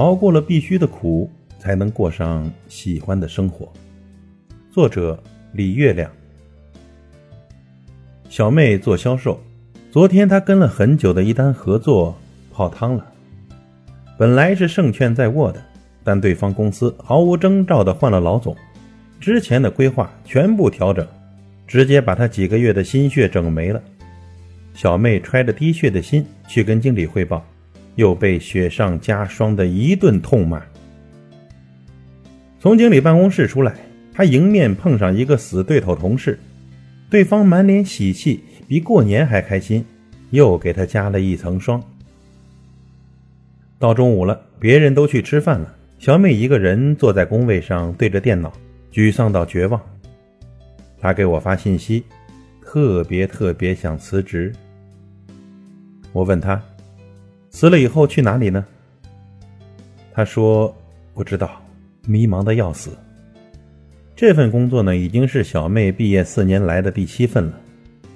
[0.00, 3.70] 熬过了必须的苦，才能过上喜欢的生活。
[4.70, 5.22] 作者：
[5.52, 6.10] 李月亮。
[8.30, 9.38] 小妹做销售，
[9.90, 12.16] 昨天她跟了很久的一单合作
[12.50, 13.06] 泡汤了。
[14.16, 15.62] 本来是胜券在握的，
[16.02, 18.56] 但对方公司毫无征兆的换了老总，
[19.20, 21.06] 之前的规划全部调整，
[21.66, 23.82] 直接把她几个月的心血整没了。
[24.72, 27.44] 小妹揣着滴血的心去跟经理汇报，
[28.00, 30.62] 又被雪上加霜的一顿痛骂。
[32.58, 33.74] 从经理办公室出来，
[34.14, 36.38] 他迎面碰上一个死对头同事，
[37.10, 39.84] 对方满脸喜气，比过年还开心，
[40.30, 41.82] 又给他加了一层霜。
[43.78, 48.50] 到中午了，别人都去吃饭了，小美一个人坐在工位上对着电脑，
[48.90, 49.78] 沮丧到绝望。
[50.98, 52.02] 她给我发信息。
[52.62, 54.52] 特别特别想辞职。
[56.12, 56.62] 我问他，
[57.50, 58.64] 辞了以后去哪里呢？
[60.12, 60.74] 他说
[61.12, 61.60] 不知道，
[62.06, 62.96] 迷茫的要死。
[64.16, 67.60] 这份工作呢，已经是小妹毕业四年来的第七份了。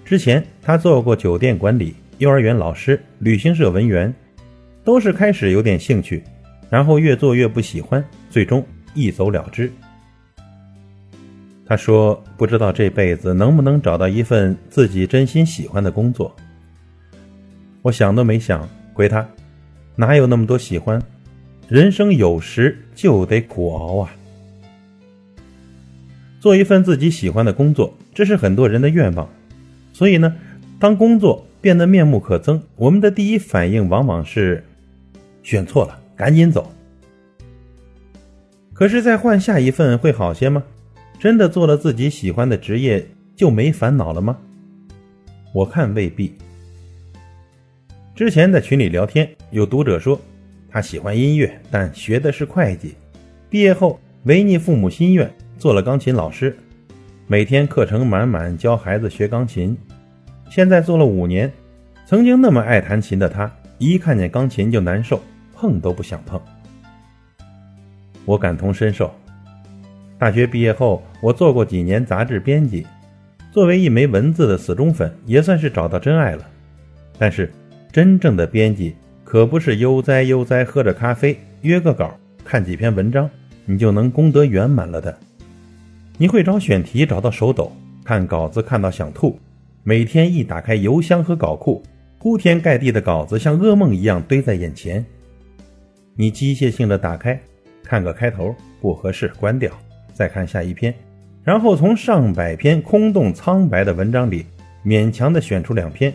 [0.04, 4.12] 之前她做过酒店管理、幼儿园老师、旅行社文员，
[4.84, 6.22] 都是开始有点兴趣，
[6.70, 9.72] 然后越做越不喜欢，最终一走了之。
[11.66, 16.34] 他说：“不知道这辈子能不能找到一份自己真心喜欢的工作。”
[17.80, 19.28] 我想都没想回他
[19.96, 21.02] ：“哪有那么多喜欢？
[21.68, 24.14] 人生有时就得苦熬啊！
[26.40, 29.28] 做一份自己喜欢的工作，这是很多人的愿望。
[29.92, 30.34] 所以呢，
[30.78, 34.64] 当工作变得面目可憎，我们的第一反应往往是
[35.42, 36.70] 选错了，赶紧走。
[38.72, 40.62] 可是再换下一份会好些吗？”
[41.16, 44.36] 真的做了自己喜欢的职业就没烦恼了吗？
[45.54, 46.34] 我看未必。
[48.14, 50.20] 之前在群里聊天，有读者说
[50.70, 52.94] 他喜欢音乐，但学的是会计，
[53.50, 56.56] 毕业后违逆父母心愿做了钢琴老师，
[57.26, 59.76] 每天课程满满教孩子学钢琴。
[60.48, 61.52] 现在做了五年，
[62.06, 65.20] 曾经那么爱弹琴的他，一看见钢琴就难受，
[65.52, 66.40] 碰都不想碰。
[68.24, 69.12] 我感同身受。
[70.20, 72.86] 大学毕业后，我做过几年杂志编辑，
[73.50, 76.48] 作为一枚文字的死忠粉，也算是找到真爱了。
[77.18, 77.52] 但是，
[77.94, 82.12] 真正的编辑可不是悠哉悠哉喝着咖啡，约个稿，
[82.44, 83.30] 看几篇文章，
[83.66, 85.16] 你就能功德圆满了的。
[86.18, 87.70] 你会找选题找到手抖，
[88.02, 89.38] 看稿子看到想吐，
[89.84, 91.84] 每天一打开邮箱和稿库，
[92.18, 95.06] 铺天盖地的稿子像噩梦一样堆在眼前。
[96.16, 97.40] 你机械性的打开，
[97.84, 99.70] 看个开头不合适，关掉。
[100.12, 100.92] 再看下一篇，
[101.44, 104.44] 然后从上百篇空洞苍白的文章里
[104.84, 106.12] 勉强的选出两篇，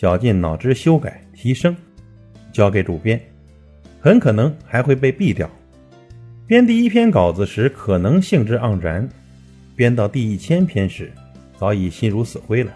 [0.00, 1.76] 绞尽脑汁修改提升，
[2.54, 3.20] 交给主编，
[4.00, 5.46] 很可能还会被毙掉。
[6.46, 9.06] 编第一篇稿子时可能兴致盎然，
[9.76, 11.12] 编到第一千篇时
[11.58, 12.72] 早已心如死灰了。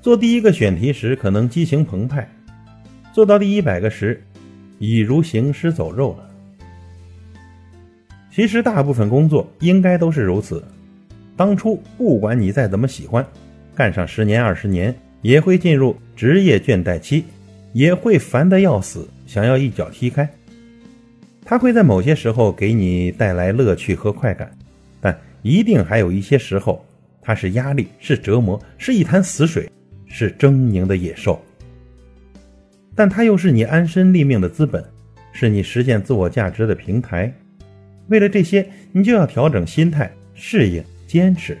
[0.00, 2.28] 做第一个选题时可能激情澎湃，
[3.12, 4.22] 做到第一百个时
[4.78, 6.30] 已如行尸走肉了。
[8.30, 10.62] 其实大部分工作应该都是如此。
[11.36, 13.26] 当初不管你再怎么喜欢，
[13.74, 17.24] 干上十年二十年，也会进入职业倦怠期，
[17.72, 20.28] 也会烦得要死，想要一脚踢开。
[21.44, 24.50] 它会在某些时候给你带来乐趣和快感，
[25.00, 26.84] 但一定还有一些时候，
[27.20, 29.68] 它是压力，是折磨，是一潭死水，
[30.06, 31.40] 是狰狞的野兽。
[32.94, 34.84] 但它又是你安身立命的资本，
[35.32, 37.32] 是你实现自我价值的平台。
[38.08, 41.56] 为了这些，你就要调整心态，适应，坚持。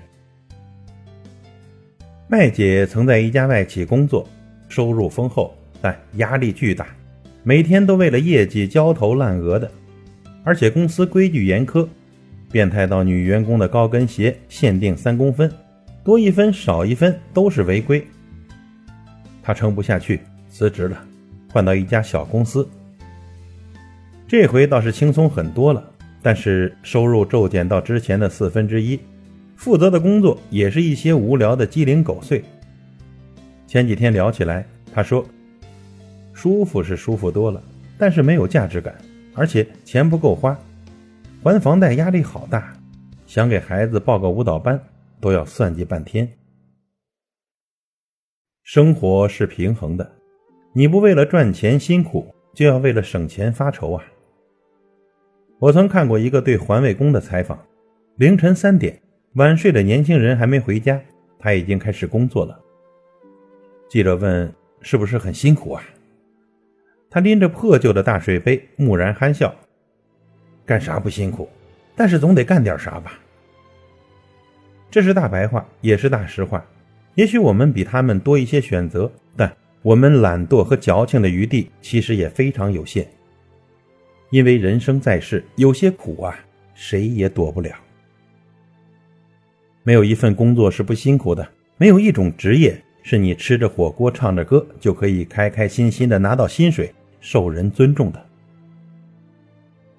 [2.32, 4.24] 麦姐曾在一家外企工作，
[4.68, 6.86] 收入丰厚，但压力巨大，
[7.42, 9.68] 每天都为了业绩焦头烂额的，
[10.44, 11.88] 而且公司规矩严苛，
[12.48, 15.50] 变态到女员工的高跟鞋限定三公分，
[16.04, 18.00] 多一分少一分都是违规。
[19.42, 21.04] 她撑不下去，辞职了，
[21.52, 22.64] 换到一家小公司。
[24.28, 25.84] 这回倒是轻松很多了。
[26.22, 29.00] 但是收入骤减到之前的四分之一，
[29.60, 32.42] 负责的工作也是一些无聊的鸡零狗碎。
[33.66, 35.22] 前几天聊起来，他说
[36.32, 37.62] ：“舒服是舒服多了，
[37.98, 38.96] 但是没有价值感，
[39.34, 40.58] 而且钱不够花，
[41.42, 42.72] 还房贷压力好大，
[43.26, 44.82] 想给孩子报个舞蹈班
[45.20, 46.26] 都要算计半天。”
[48.64, 50.10] 生活是平衡的，
[50.72, 54.02] 你不为了赚钱辛苦，就要为了省钱发愁啊。
[55.58, 57.62] 我曾看过一个对环卫工的采访，
[58.16, 58.98] 凌晨三点，
[59.34, 61.00] 晚睡的年轻人还没回家，
[61.38, 62.60] 他已经开始工作了。
[63.88, 65.84] 记者问：“是不是很辛苦啊？”
[67.08, 69.54] 他拎着破旧的大水杯，木然憨笑
[70.66, 71.48] ：“干啥不辛苦，
[71.94, 73.20] 但是总得干点啥吧。”
[74.90, 76.64] 这是大白话，也是大实话。
[77.14, 83.08] 也许我们比他们多一些选择，但我们懒惰和矫情的余地其实也非常有限。
[84.30, 86.36] 因为人生在世，有些苦啊，
[86.74, 87.72] 谁也躲不了。
[89.90, 91.44] 没有一份工作是不辛苦的，
[91.76, 98.24] 没有一种职业是你吃着火锅唱着歌就可以开开心心的拿到薪水、受人尊重的。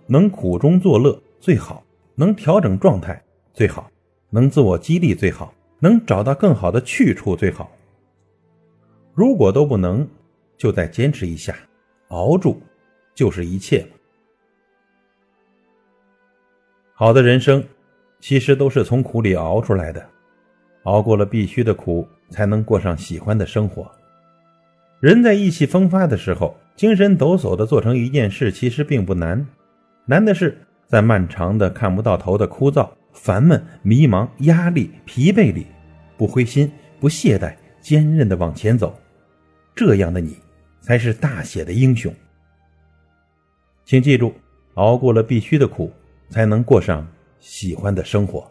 [0.07, 1.83] 能苦中作乐最好，
[2.15, 3.21] 能调整状态
[3.53, 3.91] 最好。
[4.29, 7.69] 能自我激励最好，能找到更好的去处最好。
[9.13, 10.07] 如果都不能，
[10.55, 11.53] 就再坚持一下，
[12.07, 12.61] 熬住
[13.13, 13.85] 就是一切。
[16.93, 17.61] 好的人生，
[18.21, 20.01] 其实都是从苦里熬出来的，
[20.83, 23.91] 熬过了必须的苦，才能过上喜欢的生活。
[25.01, 29.45] 人在意气风发的时候，精神抖擞的做成一件事，其实并不难，
[30.05, 30.57] 难的是
[30.87, 32.87] 在漫长的看不到头的枯燥。
[33.13, 35.67] 烦闷、迷茫、压力、疲惫里，
[36.15, 38.97] 不灰心、不懈怠，坚韧的往前走，
[39.75, 40.37] 这样的你
[40.79, 42.13] 才是大写的英雄。
[43.83, 44.33] 请记住，
[44.75, 45.91] 熬过了必须的苦，
[46.29, 47.05] 才能过上
[47.41, 48.49] 喜欢的生活。